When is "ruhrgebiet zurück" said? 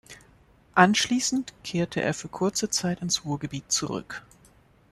3.23-4.23